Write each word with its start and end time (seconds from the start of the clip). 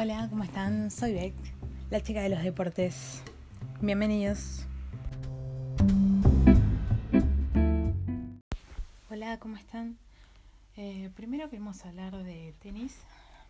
Hola, 0.00 0.28
¿cómo 0.30 0.44
están? 0.44 0.92
Soy 0.92 1.12
Beck, 1.12 1.34
la 1.90 2.00
chica 2.00 2.22
de 2.22 2.28
los 2.28 2.40
deportes. 2.44 3.20
Bienvenidos. 3.80 4.64
Hola, 9.10 9.40
¿cómo 9.40 9.56
están? 9.56 9.98
Eh, 10.76 11.10
primero 11.16 11.50
queremos 11.50 11.84
hablar 11.84 12.16
de 12.22 12.54
tenis. 12.60 12.96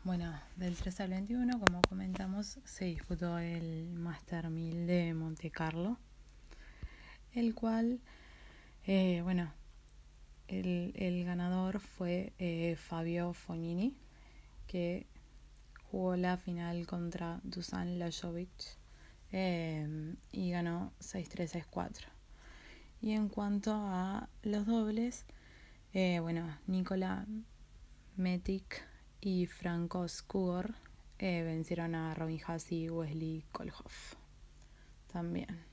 Bueno, 0.04 0.40
del 0.56 0.74
3 0.74 1.00
al 1.02 1.10
21, 1.10 1.60
como 1.60 1.82
comentamos, 1.82 2.58
se 2.64 2.86
disputó 2.86 3.38
el 3.38 3.92
Master 3.92 4.48
1000 4.48 4.86
de 4.86 5.12
Monte 5.12 5.50
Carlo, 5.50 5.98
el 7.34 7.54
cual, 7.54 8.00
eh, 8.86 9.20
bueno, 9.22 9.52
el, 10.46 10.94
el, 10.96 11.26
ganador 11.26 11.78
fue 11.78 12.32
eh, 12.38 12.74
Fabio 12.78 13.34
Fognini, 13.34 13.94
que 14.66 15.06
jugó 15.90 16.16
la 16.16 16.36
final 16.36 16.86
contra 16.86 17.40
Dusan 17.42 17.98
Lajovic 17.98 18.78
eh, 19.32 20.14
y 20.32 20.50
ganó 20.50 20.92
6-3, 21.00 21.64
6-4. 21.70 22.06
Y 23.00 23.12
en 23.12 23.28
cuanto 23.28 23.72
a 23.74 24.28
los 24.42 24.66
dobles, 24.66 25.24
eh, 25.92 26.18
bueno, 26.20 26.58
Nikola 26.66 27.26
Metic 28.16 28.84
y 29.20 29.46
Franco 29.46 30.06
Skugor 30.08 30.74
eh, 31.18 31.42
vencieron 31.42 31.94
a 31.94 32.14
Robin 32.14 32.40
Haas 32.46 32.70
y 32.72 32.90
Wesley 32.90 33.44
Kolhoff. 33.52 34.14
También. 35.12 35.64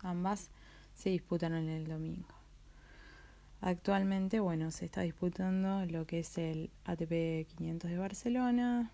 Ambas 0.00 0.50
se 0.94 1.10
disputaron 1.10 1.68
el 1.68 1.86
domingo. 1.86 2.28
Actualmente, 3.60 4.40
bueno, 4.40 4.72
se 4.72 4.86
está 4.86 5.02
disputando 5.02 5.86
lo 5.86 6.04
que 6.06 6.18
es 6.18 6.36
el 6.36 6.70
ATP 6.84 7.46
500 7.56 7.90
de 7.90 7.98
Barcelona, 7.98 8.90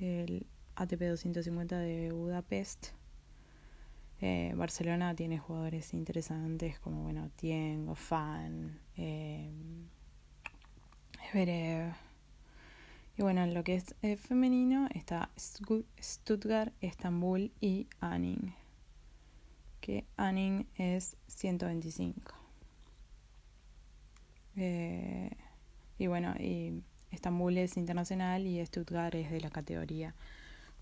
el 0.00 0.46
ATP 0.76 1.00
250 1.00 1.78
de 1.78 2.12
Budapest. 2.12 2.88
Eh, 4.20 4.54
Barcelona 4.56 5.14
tiene 5.14 5.38
jugadores 5.38 5.92
interesantes 5.92 6.78
como, 6.80 7.02
bueno, 7.02 7.30
Tien, 7.36 7.94
Fan, 7.96 8.78
eh, 8.96 9.50
Y 13.18 13.22
bueno, 13.22 13.42
en 13.42 13.54
lo 13.54 13.62
que 13.64 13.74
es 13.74 13.94
eh, 14.02 14.16
femenino 14.16 14.88
está 14.94 15.30
Stuttgart, 15.38 16.72
Estambul 16.80 17.52
y 17.60 17.88
Anning. 18.00 18.54
Que 19.80 20.06
Anning 20.16 20.66
es 20.76 21.16
125. 21.26 22.34
Eh, 24.56 25.30
y 25.98 26.06
bueno, 26.06 26.34
y 26.38 26.82
Estambul 27.16 27.56
es 27.56 27.78
internacional 27.78 28.46
y 28.46 28.64
Stuttgart 28.66 29.14
es 29.14 29.30
de 29.30 29.40
la 29.40 29.48
categoría 29.48 30.14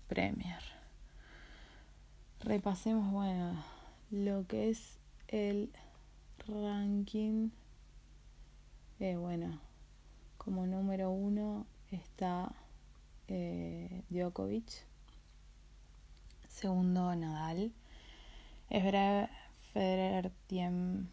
Premier. 0.07 0.61
Repasemos, 2.41 3.09
bueno, 3.09 3.63
lo 4.11 4.45
que 4.45 4.69
es 4.69 4.99
el 5.29 5.71
ranking. 6.45 7.51
Eh, 8.99 9.15
bueno, 9.15 9.61
como 10.37 10.67
número 10.67 11.09
uno 11.09 11.65
está 11.89 12.51
eh, 13.29 14.03
Djokovic. 14.09 14.85
Segundo, 16.49 17.15
Nadal. 17.15 17.71
Federer, 18.67 20.31
Tim, 20.47 21.07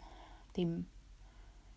Tim 0.52 0.84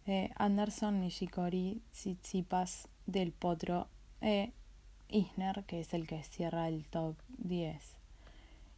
eh, 0.07 0.31
Anderson, 0.35 0.99
Nishikori, 0.99 1.81
Tsitsipas, 1.91 2.87
Del 3.05 3.31
Potro 3.31 3.87
e 4.21 4.51
Isner, 5.09 5.63
que 5.65 5.79
es 5.79 5.93
el 5.93 6.07
que 6.07 6.23
cierra 6.23 6.67
el 6.67 6.85
top 6.85 7.15
10. 7.37 7.95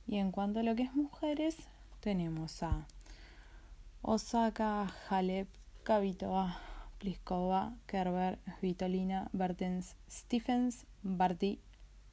Y 0.07 0.17
en 0.17 0.31
cuanto 0.31 0.59
a 0.59 0.63
lo 0.63 0.75
que 0.75 0.83
es 0.83 0.95
mujeres, 0.95 1.57
tenemos 1.99 2.63
a 2.63 2.87
Osaka, 4.01 4.93
Halep, 5.09 5.47
Kavitova, 5.83 6.59
Pliskova, 6.99 7.73
Kerber, 7.85 8.39
Vitolina, 8.61 9.29
Bertens, 9.33 9.95
Stephens, 10.09 10.85
Barty 11.03 11.59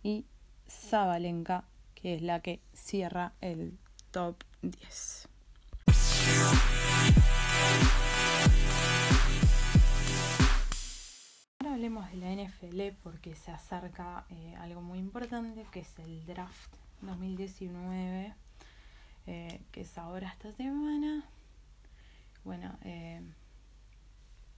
y 0.03 0.27
Zabalenka, 0.69 1.65
que 1.95 2.17
es 2.17 2.23
la 2.23 2.41
que 2.41 2.61
cierra 2.73 3.33
el 3.41 3.79
top 4.11 4.37
10. 4.63 5.29
Hablemos 11.85 12.11
de 12.13 12.17
la 12.17 12.33
NFL 12.33 12.97
porque 13.03 13.35
se 13.35 13.51
acerca 13.51 14.25
eh, 14.31 14.57
algo 14.57 14.81
muy 14.81 14.99
importante 14.99 15.67
que 15.71 15.81
es 15.81 15.99
el 15.99 16.25
draft 16.25 16.73
2019, 17.03 18.35
eh, 19.27 19.61
que 19.71 19.83
es 19.83 19.99
ahora 19.99 20.31
esta 20.31 20.51
semana. 20.53 21.29
Bueno, 22.43 22.75
eh, 22.85 23.21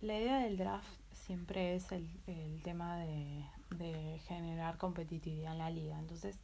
la 0.03 0.21
idea 0.21 0.39
del 0.39 0.57
draft 0.57 0.87
siempre 1.15 1.75
es 1.75 1.91
el, 1.91 2.09
el 2.29 2.63
tema 2.63 2.97
de, 2.99 3.45
de, 3.71 4.21
generar 4.29 4.79
competitividad 4.79 5.51
en 5.51 5.59
la 5.59 5.71
liga. 5.71 5.99
Entonces, 5.99 6.39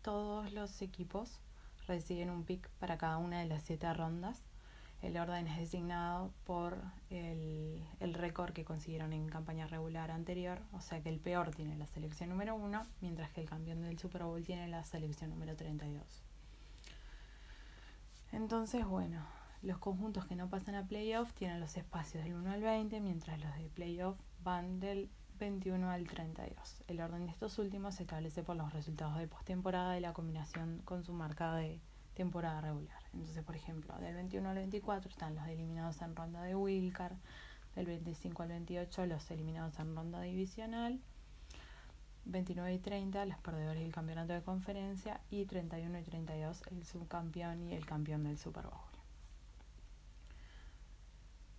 todos 0.00 0.50
los 0.54 0.80
equipos 0.80 1.40
reciben 1.86 2.30
un 2.30 2.44
pick 2.44 2.66
para 2.78 2.96
cada 2.96 3.18
una 3.18 3.40
de 3.40 3.48
las 3.48 3.64
siete 3.64 3.92
rondas 3.92 4.47
el 5.02 5.16
orden 5.16 5.46
es 5.46 5.58
designado 5.58 6.32
por 6.44 6.82
el, 7.10 7.82
el 8.00 8.14
récord 8.14 8.52
que 8.52 8.64
consiguieron 8.64 9.12
en 9.12 9.28
campaña 9.28 9.66
regular 9.66 10.10
anterior, 10.10 10.60
o 10.72 10.80
sea 10.80 11.00
que 11.02 11.08
el 11.08 11.20
peor 11.20 11.54
tiene 11.54 11.76
la 11.76 11.86
selección 11.86 12.30
número 12.30 12.56
1, 12.56 12.82
mientras 13.00 13.30
que 13.30 13.40
el 13.40 13.48
campeón 13.48 13.82
del 13.82 13.98
Super 13.98 14.24
Bowl 14.24 14.42
tiene 14.44 14.66
la 14.68 14.84
selección 14.84 15.30
número 15.30 15.56
32. 15.56 16.24
Entonces, 18.32 18.86
bueno, 18.86 19.24
los 19.62 19.78
conjuntos 19.78 20.26
que 20.26 20.36
no 20.36 20.48
pasan 20.48 20.74
a 20.74 20.86
playoff 20.86 21.32
tienen 21.32 21.60
los 21.60 21.76
espacios 21.76 22.24
del 22.24 22.34
1 22.34 22.50
al 22.50 22.62
20, 22.62 23.00
mientras 23.00 23.40
los 23.40 23.56
de 23.56 23.70
playoff 23.70 24.18
van 24.42 24.80
del 24.80 25.10
21 25.38 25.90
al 25.90 26.06
32. 26.06 26.84
El 26.88 27.00
orden 27.00 27.26
de 27.26 27.32
estos 27.32 27.58
últimos 27.58 27.94
se 27.94 28.02
establece 28.02 28.42
por 28.42 28.56
los 28.56 28.72
resultados 28.72 29.16
de 29.18 29.28
postemporada 29.28 29.96
y 29.96 30.00
la 30.00 30.12
combinación 30.12 30.82
con 30.84 31.04
su 31.04 31.12
marca 31.12 31.54
de 31.54 31.80
temporada 32.14 32.60
regular. 32.60 32.97
Entonces, 33.18 33.42
por 33.42 33.56
ejemplo, 33.56 33.96
del 33.98 34.14
21 34.14 34.48
al 34.48 34.54
24 34.54 35.10
están 35.10 35.34
los 35.34 35.46
eliminados 35.48 36.00
en 36.02 36.14
ronda 36.14 36.42
de 36.42 36.54
Wilcar, 36.54 37.16
del 37.74 37.86
25 37.86 38.42
al 38.44 38.48
28 38.50 39.06
los 39.06 39.28
eliminados 39.32 39.76
en 39.80 39.96
ronda 39.96 40.20
divisional, 40.20 41.00
29 42.26 42.74
y 42.74 42.78
30 42.78 43.26
los 43.26 43.38
perdedores 43.38 43.82
del 43.82 43.92
campeonato 43.92 44.34
de 44.34 44.42
conferencia 44.42 45.20
y 45.30 45.46
31 45.46 45.98
y 45.98 46.02
32 46.04 46.62
el 46.70 46.84
subcampeón 46.84 47.64
y 47.64 47.74
el 47.74 47.86
campeón 47.86 48.22
del 48.22 48.38
Super 48.38 48.66
Bowl. 48.66 48.78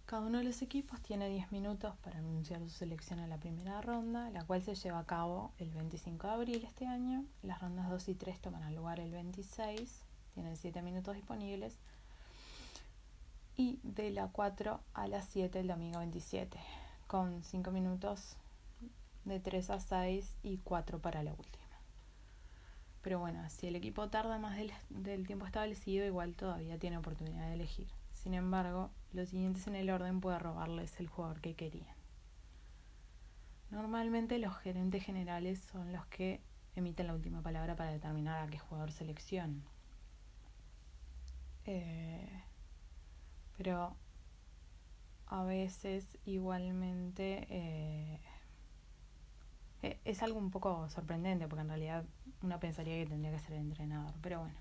Cada 0.06 0.25
uno 0.25 0.38
de 0.38 0.46
los 0.46 0.62
equipos 0.62 1.02
tiene 1.02 1.28
10 1.30 1.52
minutos 1.52 1.96
para 1.98 2.19
anunciar 2.19 2.62
su 2.62 2.69
selección 2.69 3.19
a 3.19 3.28
la 3.28 3.38
primera 3.38 3.81
ronda, 3.81 4.30
la 4.30 4.46
cual 4.46 4.64
se 4.64 4.75
lleva 4.75 5.00
a 5.00 5.06
cabo 5.06 5.52
el 5.58 5.72
25 5.72 6.25
de 6.25 6.34
abril 6.34 6.64
este 6.66 6.88
año. 6.88 7.25
Las 7.44 7.59
rondas 7.59 7.90
2 7.90 8.08
y 8.08 8.16
3 8.16 8.40
toman 8.40 8.74
lugar 8.75 9.02
el 9.02 9.12
26 9.12 10.09
tienen 10.39 10.55
7 10.55 10.81
minutos 10.81 11.16
disponibles. 11.16 11.77
Y 13.57 13.79
de 13.83 14.09
la 14.09 14.29
4 14.29 14.79
a 14.94 15.07
las 15.07 15.25
7 15.25 15.59
el 15.59 15.67
domingo 15.67 16.00
27, 16.00 16.57
con 17.07 17.44
5 17.44 17.72
minutos 17.72 18.38
de 19.25 19.41
3 19.41 19.69
a 19.69 19.79
6 19.81 20.38
y 20.44 20.59
4 20.59 21.00
para 21.00 21.23
la 21.23 21.31
última. 21.33 21.66
Pero 23.01 23.19
bueno, 23.19 23.50
si 23.50 23.67
el 23.67 23.75
equipo 23.75 24.07
tarda 24.09 24.39
más 24.39 24.55
del, 24.55 24.72
del 24.89 25.27
tiempo 25.27 25.45
establecido, 25.45 26.05
igual 26.05 26.35
todavía 26.35 26.79
tiene 26.79 26.97
oportunidad 26.97 27.47
de 27.47 27.56
elegir. 27.56 27.89
Sin 28.13 28.33
embargo, 28.33 28.91
los 29.11 29.27
siguientes 29.27 29.67
en 29.67 29.75
el 29.75 29.89
orden 29.89 30.21
puede 30.21 30.39
robarles 30.39 30.97
el 31.01 31.09
jugador 31.09 31.41
que 31.41 31.56
querían. 31.56 31.95
Normalmente 33.71 34.39
los 34.39 34.56
gerentes 34.57 35.03
generales 35.03 35.59
son 35.69 35.92
los 35.92 36.06
que 36.07 36.42
emiten 36.75 37.07
la 37.07 37.13
última 37.13 37.42
palabra 37.42 37.75
para 37.75 37.92
determinar 37.92 38.42
a 38.42 38.47
qué 38.50 38.57
jugador 38.57 38.94
seleccionan. 38.94 39.63
Eh, 41.65 42.44
pero 43.57 43.95
a 45.27 45.44
veces 45.44 46.17
igualmente 46.25 47.45
eh, 47.50 48.19
e, 49.83 50.00
es 50.06 50.23
algo 50.23 50.39
un 50.39 50.51
poco 50.51 50.89
sorprendente 50.89 51.47
porque 51.47 51.61
en 51.61 51.69
realidad 51.69 52.06
uno 52.41 52.59
pensaría 52.59 52.95
que 52.95 53.09
tendría 53.09 53.31
que 53.31 53.39
ser 53.39 53.53
entrenador. 53.53 54.13
Pero 54.21 54.39
bueno, 54.39 54.56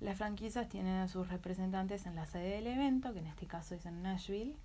las 0.00 0.16
franquicias 0.16 0.68
tienen 0.68 0.96
a 0.96 1.08
sus 1.08 1.28
representantes 1.28 2.06
en 2.06 2.14
la 2.14 2.26
sede 2.26 2.56
del 2.56 2.66
evento, 2.68 3.12
que 3.12 3.20
en 3.20 3.26
este 3.26 3.46
caso 3.46 3.74
es 3.74 3.86
en 3.86 4.02
Nashville, 4.02 4.56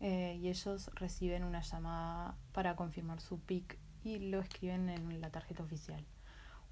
eh, 0.00 0.38
y 0.40 0.48
ellos 0.48 0.90
reciben 0.94 1.44
una 1.44 1.60
llamada 1.60 2.36
para 2.52 2.74
confirmar 2.74 3.20
su 3.20 3.38
pick 3.38 3.78
y 4.02 4.18
lo 4.18 4.40
escriben 4.40 4.88
en 4.88 5.20
la 5.20 5.30
tarjeta 5.30 5.62
oficial 5.62 6.04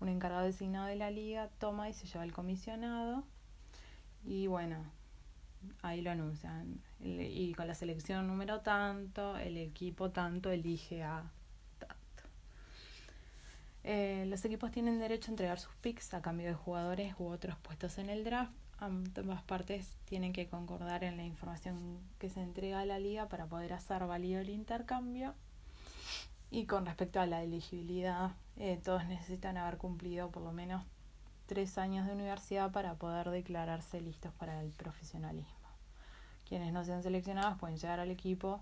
un 0.01 0.09
encargado 0.09 0.45
designado 0.45 0.87
de 0.87 0.97
la 0.97 1.11
liga 1.11 1.49
toma 1.59 1.89
y 1.89 1.93
se 1.93 2.07
lleva 2.07 2.23
al 2.23 2.33
comisionado 2.33 3.25
y 4.25 4.47
bueno, 4.47 4.85
ahí 5.83 6.01
lo 6.01 6.11
anuncian. 6.11 6.81
Y 7.01 7.55
con 7.55 7.67
la 7.67 7.75
selección 7.75 8.27
número 8.27 8.61
tanto, 8.61 9.37
el 9.37 9.57
equipo 9.57 10.11
tanto 10.11 10.51
elige 10.51 11.03
a 11.03 11.31
tanto. 11.79 12.29
Eh, 13.85 14.25
los 14.29 14.45
equipos 14.45 14.71
tienen 14.71 14.99
derecho 14.99 15.31
a 15.31 15.33
entregar 15.33 15.59
sus 15.59 15.75
picks 15.77 16.13
a 16.15 16.23
cambio 16.23 16.49
de 16.49 16.55
jugadores 16.55 17.15
u 17.19 17.27
otros 17.27 17.57
puestos 17.59 17.99
en 17.99 18.11
el 18.11 18.25
draft. 18.25 18.53
Ambas 18.79 19.43
partes 19.43 19.99
tienen 20.07 20.33
que 20.33 20.49
concordar 20.49 21.05
en 21.05 21.19
la 21.19 21.25
información 21.25 21.99
que 22.19 22.31
se 22.31 22.41
entrega 22.41 22.81
a 22.81 22.87
la 22.87 22.99
liga 22.99 23.29
para 23.29 23.47
poder 23.47 23.75
hacer 23.75 24.07
válido 24.07 24.41
el 24.41 24.49
intercambio. 24.49 25.35
Y 26.51 26.67
con 26.67 26.87
respecto 26.87 27.21
a 27.21 27.27
la 27.27 27.43
elegibilidad, 27.43 28.33
eh, 28.57 28.81
todos 28.83 29.05
necesitan 29.07 29.57
haber 29.57 29.79
cumplido 29.79 30.31
por 30.31 30.43
lo 30.43 30.53
menos 30.53 30.85
tres 31.47 31.79
años 31.79 32.07
de 32.07 32.13
universidad 32.13 32.73
para 32.73 32.95
poder 32.95 33.31
declararse 33.31 34.01
listos 34.01 34.33
para 34.35 34.61
el 34.63 34.71
profesionalismo. 34.71 35.55
Quienes 36.49 36.73
no 36.73 36.85
sean 36.85 37.03
seleccionados 37.03 37.59
pueden 37.59 37.77
llegar 37.77 38.01
al 38.01 38.11
equipo 38.11 38.61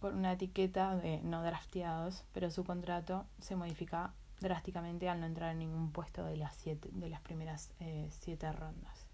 con 0.00 0.14
una 0.16 0.32
etiqueta 0.32 0.96
de 0.96 1.20
no 1.22 1.42
drafteados, 1.42 2.24
pero 2.32 2.50
su 2.50 2.64
contrato 2.64 3.26
se 3.40 3.56
modifica 3.56 4.12
drásticamente 4.40 5.08
al 5.08 5.20
no 5.20 5.26
entrar 5.26 5.52
en 5.52 5.60
ningún 5.60 5.90
puesto 5.92 6.24
de 6.24 6.36
las, 6.36 6.54
siete, 6.54 6.88
de 6.92 7.08
las 7.08 7.20
primeras 7.20 7.72
eh, 7.80 8.08
siete 8.10 8.52
rondas. 8.52 9.06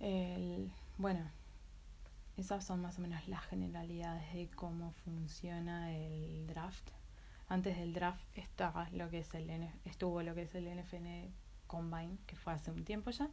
El, 0.00 0.72
bueno, 0.96 1.20
esas 2.38 2.64
son 2.64 2.80
más 2.80 2.98
o 2.98 3.02
menos 3.02 3.26
las 3.26 3.44
generalidades 3.46 4.32
de 4.32 4.48
cómo 4.48 4.92
funciona 5.04 5.92
el 5.92 6.46
draft. 6.46 6.88
Antes 7.48 7.76
del 7.76 7.92
draft 7.92 8.22
estaba 8.34 8.88
lo 8.90 9.10
que 9.10 9.20
es 9.20 9.34
el 9.34 9.50
estuvo 9.84 10.22
lo 10.22 10.36
que 10.36 10.42
es 10.42 10.54
el 10.54 10.66
NFN 10.66 11.32
Combine, 11.66 12.16
que 12.26 12.36
fue 12.36 12.52
hace 12.52 12.70
un 12.70 12.84
tiempo 12.84 13.10
ya, 13.10 13.28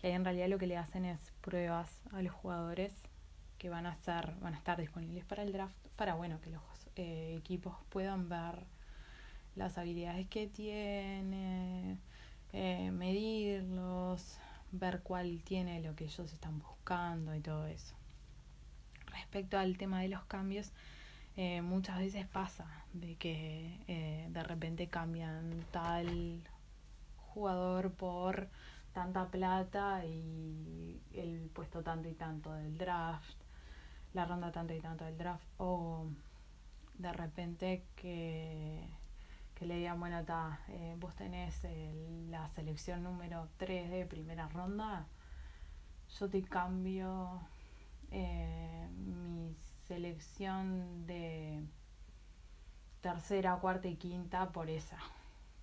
que 0.00 0.08
ahí 0.08 0.14
en 0.14 0.24
realidad 0.24 0.48
lo 0.48 0.58
que 0.58 0.66
le 0.66 0.76
hacen 0.76 1.04
es 1.04 1.32
pruebas 1.42 2.00
a 2.12 2.22
los 2.22 2.32
jugadores 2.32 2.92
que 3.56 3.70
van 3.70 3.86
a 3.86 3.92
estar, 3.92 4.38
van 4.40 4.54
a 4.54 4.58
estar 4.58 4.80
disponibles 4.80 5.24
para 5.24 5.44
el 5.44 5.52
draft, 5.52 5.76
para 5.94 6.14
bueno, 6.14 6.40
que 6.40 6.50
los 6.50 6.62
eh, 6.96 7.36
equipos 7.38 7.76
puedan 7.88 8.28
ver 8.28 8.66
las 9.54 9.78
habilidades 9.78 10.26
que 10.26 10.48
tiene, 10.48 11.98
eh, 12.52 12.90
medirlos, 12.90 14.38
ver 14.72 15.02
cuál 15.02 15.42
tiene 15.44 15.80
lo 15.80 15.94
que 15.94 16.04
ellos 16.04 16.32
están 16.32 16.58
buscando 16.58 17.32
y 17.34 17.40
todo 17.40 17.66
eso. 17.66 17.94
Respecto 19.14 19.58
al 19.58 19.78
tema 19.78 20.00
de 20.00 20.08
los 20.08 20.24
cambios, 20.24 20.72
eh, 21.36 21.62
muchas 21.62 21.98
veces 21.98 22.26
pasa 22.26 22.66
de 22.92 23.16
que 23.16 24.26
de 24.30 24.42
repente 24.44 24.88
cambian 24.88 25.64
tal 25.72 26.42
jugador 27.16 27.92
por 27.92 28.48
tanta 28.92 29.28
plata 29.30 30.04
y 30.04 31.00
el 31.12 31.50
puesto 31.52 31.82
tanto 31.82 32.08
y 32.08 32.14
tanto 32.14 32.52
del 32.52 32.78
draft 32.78 33.44
la 34.14 34.24
ronda 34.24 34.52
tanto 34.52 34.72
y 34.72 34.80
tanto 34.80 35.04
del 35.04 35.18
draft 35.18 35.44
o 35.58 36.06
de 36.94 37.12
repente 37.12 37.84
que, 37.96 38.80
que 39.56 39.66
le 39.66 39.76
digan, 39.78 39.98
bueno, 39.98 40.24
ta, 40.24 40.60
eh, 40.68 40.94
vos 40.98 41.14
tenés 41.16 41.66
la 42.30 42.48
selección 42.50 43.02
número 43.02 43.48
3 43.56 43.90
de 43.90 44.06
primera 44.06 44.48
ronda, 44.48 45.06
yo 46.18 46.30
te 46.30 46.42
cambio 46.42 47.40
eh, 48.10 48.88
mi 48.96 49.54
selección 49.86 51.06
de 51.06 51.62
tercera, 53.00 53.56
cuarta 53.56 53.88
y 53.88 53.96
quinta 53.96 54.50
por 54.52 54.70
esa, 54.70 54.98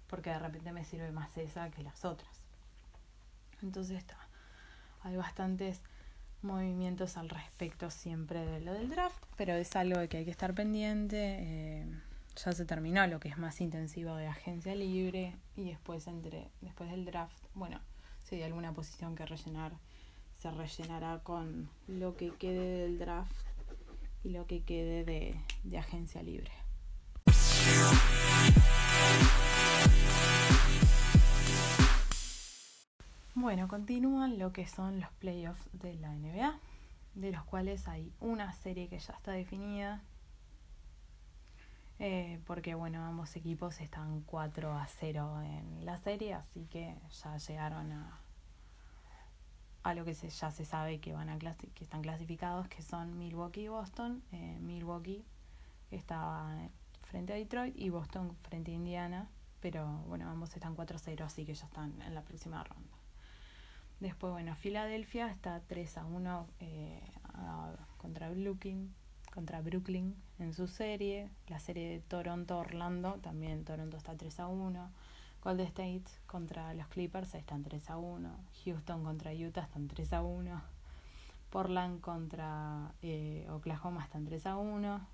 porque 0.08 0.30
de 0.30 0.40
repente 0.40 0.72
me 0.72 0.86
sirve 0.86 1.12
más 1.12 1.38
esa 1.38 1.72
que 1.72 1.84
las 1.84 2.06
otras. 2.06 2.30
Entonces 3.62 3.98
está, 3.98 4.18
hay 5.02 5.16
bastantes 5.16 5.82
movimientos 6.42 7.18
al 7.18 7.30
respecto 7.30 7.90
siempre 7.90 8.46
de 8.46 8.62
lo 8.62 8.74
del 8.74 8.90
draft, 8.90 9.24
pero 9.38 9.54
es 9.54 9.76
algo 9.76 10.00
de 10.00 10.08
que 10.08 10.18
hay 10.18 10.26
que 10.26 10.32
estar 10.32 10.54
pendiente. 10.54 11.38
Eh, 11.40 11.86
ya 12.36 12.52
se 12.54 12.66
terminó 12.66 13.06
lo 13.08 13.20
que 13.20 13.30
es 13.30 13.38
más 13.38 13.60
intensivo 13.60 14.16
de 14.16 14.28
agencia 14.28 14.74
libre 14.74 15.36
y 15.56 15.66
después 15.66 16.08
entre 16.08 16.50
después 16.62 16.90
del 16.90 17.06
draft, 17.06 17.38
bueno, 17.54 17.80
si 18.24 18.36
hay 18.36 18.44
alguna 18.44 18.74
posición 18.74 19.16
que 19.16 19.26
rellenar, 19.26 19.74
se 20.42 20.50
rellenará 20.50 21.20
con 21.20 21.70
lo 21.88 22.18
que 22.18 22.32
quede 22.32 22.82
del 22.82 22.98
draft 22.98 23.32
y 24.24 24.30
lo 24.30 24.48
que 24.48 24.64
quede 24.64 25.06
de, 25.06 25.40
de 25.64 25.78
agencia 25.78 26.24
libre. 26.24 26.52
Bueno, 33.36 33.68
continúan 33.68 34.40
lo 34.40 34.52
que 34.52 34.66
son 34.66 35.00
los 35.00 35.12
playoffs 35.12 35.70
de 35.74 35.94
la 35.94 36.12
NBA, 36.16 36.60
de 37.14 37.32
los 37.32 37.44
cuales 37.44 37.88
hay 37.88 38.12
una 38.20 38.52
serie 38.54 38.88
que 38.88 38.98
ya 38.98 39.14
está 39.14 39.34
definida, 39.34 40.02
eh, 42.00 42.42
porque 42.48 42.74
bueno, 42.74 43.06
ambos 43.06 43.36
equipos 43.36 43.80
están 43.80 44.22
4 44.22 44.74
a 44.74 44.88
0 44.88 45.42
en 45.44 45.86
la 45.86 45.98
serie, 45.98 46.34
así 46.34 46.66
que 46.66 46.98
ya 47.12 47.38
llegaron 47.38 47.92
a, 47.92 48.20
a 49.84 49.94
lo 49.94 50.06
que 50.06 50.14
se, 50.14 50.30
ya 50.30 50.52
se 50.52 50.66
sabe 50.66 51.00
que, 51.00 51.14
van 51.14 51.30
a 51.30 51.38
que 51.38 51.84
están 51.84 52.02
clasificados, 52.02 52.68
que 52.68 52.82
son 52.82 53.18
Milwaukee 53.18 53.64
y 53.64 53.68
Boston. 53.68 54.22
Eh, 54.32 54.58
Milwaukee 54.60 55.24
está 55.90 56.70
frente 57.12 57.34
a 57.34 57.36
Detroit 57.36 57.76
y 57.78 57.90
Boston 57.90 58.36
frente 58.44 58.72
a 58.72 58.76
Indiana, 58.76 59.28
pero 59.60 59.86
bueno, 60.08 60.30
ambos 60.30 60.54
están 60.56 60.76
4 60.76 60.96
a 60.96 61.00
0, 61.00 61.26
así 61.26 61.46
que 61.46 61.54
ya 61.54 61.66
están 61.66 62.02
en 62.04 62.14
la 62.16 62.22
próxima 62.22 62.64
ronda. 62.64 62.98
Después, 64.00 64.34
bueno, 64.34 64.56
Filadelfia 64.56 65.30
está 65.30 65.62
3 65.68 65.98
a 65.98 66.06
1 66.06 66.48
eh, 66.60 67.02
contra, 67.98 68.32
Brooklyn, 68.32 68.94
contra 69.32 69.62
Brooklyn 69.62 70.16
en 70.40 70.54
su 70.54 70.68
serie. 70.68 71.30
La 71.48 71.60
serie 71.60 71.90
de 71.90 72.00
Toronto-Orlando, 72.00 73.20
también 73.22 73.64
Toronto 73.64 73.98
está 73.98 74.16
3 74.16 74.40
a 74.40 74.48
1. 74.48 74.92
Golden 75.42 75.68
State 75.68 76.04
contra 76.28 76.74
los 76.74 76.88
Clippers 76.88 77.34
están 77.36 77.64
3 77.64 77.90
a 77.90 77.98
1. 77.98 78.38
Houston 78.66 79.04
contra 79.04 79.34
Utah 79.34 79.64
están 79.64 79.88
3 79.88 80.14
a 80.14 80.22
1. 80.22 80.62
Portland 81.50 82.00
contra 82.00 82.94
eh, 83.02 83.48
Oklahoma 83.50 84.04
están 84.04 84.26
3 84.26 84.46
a 84.46 84.58
1. 84.58 85.08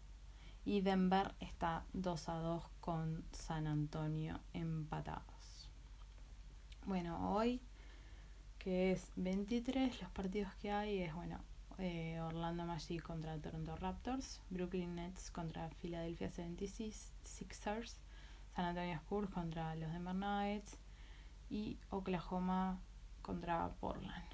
Y 0.66 0.82
Denver 0.82 1.34
está 1.40 1.86
2 1.94 2.30
a 2.30 2.34
2 2.34 2.64
con 2.82 3.24
San 3.32 3.68
Antonio 3.68 4.40
empatados. 4.54 5.70
Bueno, 6.86 7.34
hoy 7.34 7.62
que 8.68 8.92
es 8.92 9.12
23. 9.16 10.02
Los 10.02 10.12
partidos 10.12 10.54
que 10.56 10.72
hay 10.72 11.00
es, 11.00 11.14
bueno, 11.16 11.40
eh, 11.78 12.20
Orlando 12.20 12.66
Magic 12.66 13.02
contra 13.02 13.38
Toronto 13.38 13.76
Raptors, 13.78 14.42
Brooklyn 14.50 14.96
Nets 14.96 15.32
contra 15.32 15.70
Philadelphia 15.82 16.30
76ers, 16.30 17.96
San 18.58 18.66
Antonio 18.66 18.96
Spurs 18.96 19.30
contra 19.30 19.76
los 19.76 19.92
Denver 19.92 20.16
Nuggets 20.16 20.80
y 21.48 21.78
Oklahoma 21.92 22.80
contra 23.22 23.70
Portland. 23.80 24.26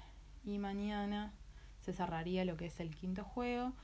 Y 0.46 0.56
mañana 0.56 1.30
se 1.82 1.92
cerraría 1.92 2.46
lo 2.46 2.56
que 2.56 2.64
es 2.64 2.80
el 2.80 2.94
quinto 2.94 3.22
juego 3.22 3.74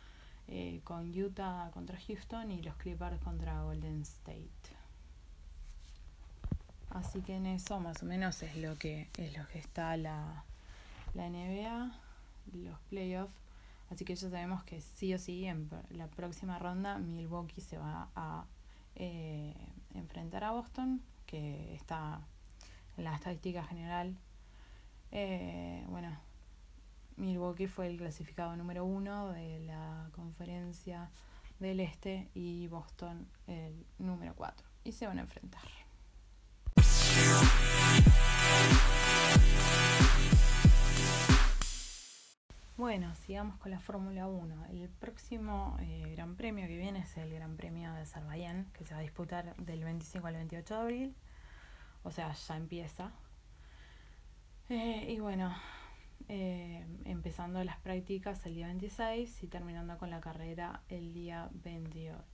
eh, 0.48 0.80
con 0.82 1.10
Utah 1.10 1.70
contra 1.74 1.98
Houston 2.00 2.50
y 2.52 2.62
los 2.62 2.74
Clippers 2.76 3.20
contra 3.20 3.64
Golden 3.64 4.00
State. 4.00 4.48
Así 6.88 7.20
que 7.20 7.36
en 7.36 7.44
eso 7.44 7.78
más 7.78 8.02
o 8.02 8.06
menos 8.06 8.42
es 8.42 8.56
lo 8.56 8.78
que 8.78 9.10
es 9.18 9.36
lo 9.36 9.46
que 9.48 9.58
está 9.58 9.94
la, 9.98 10.44
la 11.12 11.28
NBA, 11.28 11.92
los 12.54 12.80
playoffs. 12.88 13.34
Así 13.90 14.06
que 14.06 14.14
ya 14.14 14.30
sabemos 14.30 14.64
que 14.64 14.80
sí 14.80 15.12
o 15.12 15.18
sí 15.18 15.44
en 15.44 15.68
la 15.90 16.06
próxima 16.06 16.58
ronda 16.58 16.96
Milwaukee 16.96 17.60
se 17.60 17.76
va 17.76 18.08
a 18.16 18.46
eh, 18.94 19.54
enfrentar 19.94 20.44
a 20.44 20.52
Boston, 20.52 21.02
que 21.26 21.74
está 21.74 22.20
en 22.96 23.04
la 23.04 23.14
estadística 23.14 23.64
general. 23.64 24.16
Eh, 25.12 25.84
bueno, 25.88 26.16
Milwaukee 27.16 27.66
fue 27.66 27.86
el 27.86 27.98
clasificado 27.98 28.56
número 28.56 28.84
uno 28.84 29.28
de 29.30 29.60
la 29.60 30.08
conferencia 30.12 31.10
del 31.58 31.80
Este 31.80 32.28
y 32.34 32.66
Boston 32.68 33.28
el 33.46 33.86
número 33.98 34.34
cuatro. 34.34 34.66
Y 34.84 34.92
se 34.92 35.06
van 35.06 35.18
a 35.18 35.22
enfrentar. 35.22 35.62
Bueno, 42.80 43.14
sigamos 43.14 43.58
con 43.58 43.70
la 43.70 43.78
Fórmula 43.78 44.26
1. 44.26 44.68
El 44.70 44.88
próximo 44.88 45.76
eh, 45.82 46.14
Gran 46.16 46.34
Premio 46.34 46.66
que 46.66 46.78
viene 46.78 47.00
es 47.00 47.14
el 47.18 47.30
Gran 47.30 47.54
Premio 47.54 47.92
de 47.92 48.00
Azerbaiyán, 48.00 48.70
que 48.72 48.86
se 48.86 48.94
va 48.94 49.00
a 49.00 49.02
disputar 49.02 49.54
del 49.56 49.84
25 49.84 50.26
al 50.26 50.36
28 50.36 50.74
de 50.74 50.80
abril. 50.80 51.14
O 52.04 52.10
sea, 52.10 52.32
ya 52.32 52.56
empieza. 52.56 53.12
Eh, 54.70 55.12
y 55.12 55.20
bueno, 55.20 55.54
eh, 56.28 56.86
empezando 57.04 57.62
las 57.64 57.76
prácticas 57.80 58.46
el 58.46 58.54
día 58.54 58.68
26 58.68 59.42
y 59.42 59.46
terminando 59.48 59.98
con 59.98 60.08
la 60.08 60.22
carrera 60.22 60.80
el 60.88 61.12
día 61.12 61.50
28. 61.52 62.24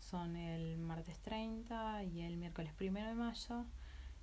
son 0.00 0.34
el 0.34 0.78
martes 0.78 1.18
30 1.20 2.02
y 2.04 2.22
el 2.22 2.36
miércoles 2.36 2.72
1 2.80 3.06
de 3.06 3.14
mayo. 3.14 3.64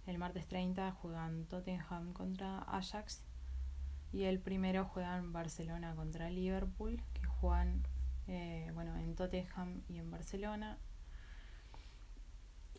El 0.06 0.18
martes 0.18 0.48
30 0.48 0.92
juegan 0.94 1.46
Tottenham 1.46 2.14
contra 2.14 2.60
Ajax 2.60 3.24
y 4.12 4.24
el 4.24 4.40
primero 4.40 4.86
juegan 4.86 5.32
Barcelona 5.34 5.96
contra 5.96 6.30
Liverpool, 6.30 7.02
que 7.14 7.26
juegan 7.26 7.84
eh, 8.28 8.70
bueno, 8.74 8.96
en 8.98 9.16
Tottenham 9.16 9.82
y 9.88 9.98
en 9.98 10.10
Barcelona. 10.12 10.78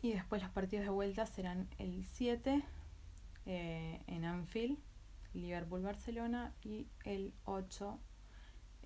Y 0.01 0.13
después 0.13 0.41
los 0.41 0.51
partidos 0.51 0.85
de 0.85 0.91
vuelta 0.91 1.25
serán 1.25 1.69
el 1.77 2.03
7 2.03 2.63
eh, 3.45 4.01
en 4.07 4.25
Anfield, 4.25 4.79
Liverpool-Barcelona, 5.33 6.53
y 6.63 6.87
el 7.05 7.33
8 7.45 7.99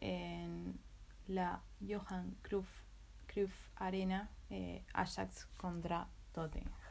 en 0.01 0.79
la 1.27 1.61
Johan 1.87 2.35
Cruyff, 2.41 3.69
Arena, 3.75 4.29
eh, 4.49 4.83
Ajax 4.93 5.45
contra 5.57 6.07
Tottenham. 6.33 6.84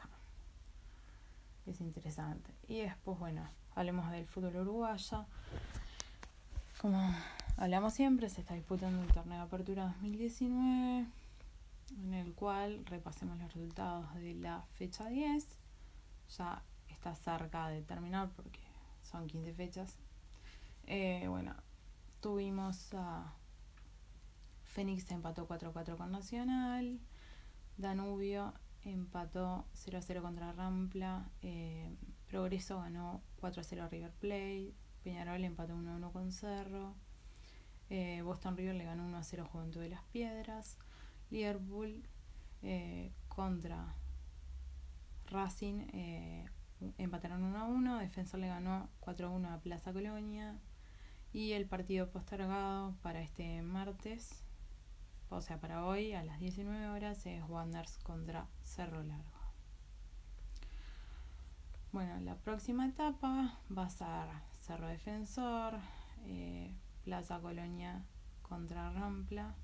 Es 1.65 1.81
interesante. 1.81 2.53
Y 2.67 2.81
después, 2.81 3.17
bueno, 3.19 3.47
hablemos 3.75 4.09
del 4.11 4.25
fútbol 4.25 4.55
uruguayo. 4.57 5.25
Como 6.81 7.13
hablamos 7.57 7.93
siempre, 7.93 8.29
se 8.29 8.41
está 8.41 8.53
disputando 8.53 9.01
el 9.01 9.11
torneo 9.11 9.37
de 9.37 9.43
apertura 9.43 9.85
2019 9.85 11.07
en 11.97 12.13
el 12.13 12.33
cual 12.33 12.85
repasemos 12.85 13.37
los 13.39 13.53
resultados 13.53 14.13
de 14.15 14.33
la 14.35 14.61
fecha 14.77 15.07
10. 15.07 15.45
Ya 16.37 16.61
está 16.89 17.15
cerca 17.15 17.69
de 17.69 17.81
terminar 17.81 18.29
porque 18.35 18.59
son 19.03 19.27
15 19.27 19.53
fechas. 19.53 19.97
Eh, 20.87 21.25
bueno, 21.27 21.55
tuvimos 22.21 22.93
a 22.93 23.33
Fénix 24.63 25.09
empató 25.11 25.47
4-4 25.47 25.95
con 25.97 26.11
Nacional, 26.11 26.99
Danubio 27.77 28.53
empató 28.85 29.65
0-0 29.73 30.21
contra 30.21 30.53
Rampla, 30.53 31.29
eh, 31.41 31.95
Progreso 32.27 32.79
ganó 32.79 33.21
4-0 33.41 33.81
a 33.81 33.89
River 33.89 34.11
Plate, 34.11 34.73
Peñarol 35.03 35.43
empató 35.43 35.75
1-1 35.75 36.11
con 36.11 36.31
Cerro, 36.31 36.93
eh, 37.89 38.21
Boston 38.21 38.55
River 38.55 38.75
le 38.75 38.85
ganó 38.85 39.07
1-0 39.07 39.45
Juventud 39.47 39.81
de 39.81 39.89
las 39.89 40.03
Piedras, 40.05 40.77
Liverpool 41.31 42.03
eh, 42.61 43.11
contra 43.27 43.95
Racing 45.27 45.87
empataron 46.97 47.43
1 47.43 47.57
a 47.57 47.65
1, 47.65 47.99
Defensor 47.99 48.39
le 48.39 48.47
ganó 48.47 48.89
4 48.99 49.27
a 49.27 49.31
1 49.31 49.49
a 49.49 49.59
Plaza 49.59 49.91
Colonia 49.91 50.59
y 51.33 51.53
el 51.53 51.65
partido 51.65 52.09
postergado 52.11 52.95
para 53.01 53.21
este 53.21 53.61
martes, 53.61 54.44
o 55.35 55.41
sea 55.41 55.59
para 55.59 55.85
hoy 55.85 56.13
a 56.13 56.23
las 56.23 56.39
19 56.39 56.87
horas 56.87 57.25
es 57.25 57.43
Wanderers 57.49 57.97
contra 57.99 58.47
Cerro 58.63 59.03
Largo. 59.03 59.39
Bueno, 61.91 62.19
la 62.21 62.35
próxima 62.35 62.87
etapa 62.87 63.59
va 63.75 63.83
a 63.83 63.89
ser 63.89 64.29
Cerro 64.61 64.87
Defensor, 64.87 65.79
eh, 66.23 66.73
Plaza 67.03 67.39
Colonia 67.39 68.03
contra 68.41 68.91
Rampla 68.91 69.55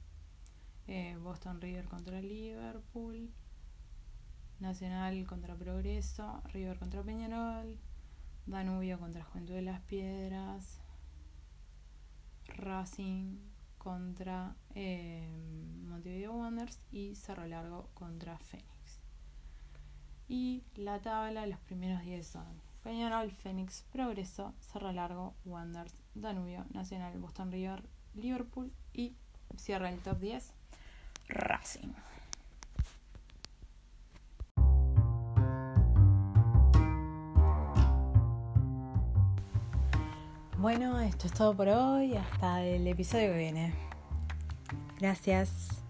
eh, 0.87 1.17
Boston 1.21 1.61
River 1.61 1.87
contra 1.87 2.21
Liverpool, 2.21 3.29
Nacional 4.59 5.25
contra 5.25 5.55
Progreso, 5.55 6.41
River 6.53 6.77
contra 6.79 7.01
Peñarol, 7.01 7.79
Danubio 8.45 8.99
contra 8.99 9.23
Juventud 9.23 9.53
de 9.53 9.61
las 9.61 9.81
Piedras, 9.81 10.81
Racing 12.47 13.50
contra 13.81 14.55
eh, 14.75 15.27
Montevideo 15.87 16.33
Wanderers 16.33 16.79
y 16.91 17.15
Cerro 17.15 17.47
Largo 17.47 17.89
contra 17.95 18.37
Fénix. 18.37 18.99
Y 20.27 20.63
la 20.75 21.01
tabla, 21.01 21.47
los 21.47 21.59
primeros 21.61 22.03
10 22.03 22.27
son 22.27 22.61
Peñarol, 22.83 23.31
Fénix, 23.31 23.81
Progreso, 23.91 24.53
Cerro 24.59 24.91
Largo, 24.91 25.33
Wanderers, 25.45 25.95
Danubio, 26.13 26.63
Nacional, 26.73 27.17
Boston 27.17 27.51
River, 27.51 27.83
Liverpool 28.13 28.71
y 28.93 29.15
cierra 29.57 29.89
el 29.89 29.99
top 29.99 30.19
10 30.19 30.53
Racing. 31.29 31.93
Bueno, 40.61 40.99
esto 40.99 41.25
es 41.25 41.33
todo 41.33 41.55
por 41.55 41.67
hoy. 41.69 42.15
Hasta 42.15 42.63
el 42.63 42.85
episodio 42.85 43.31
que 43.31 43.37
viene. 43.39 43.73
Gracias. 44.99 45.80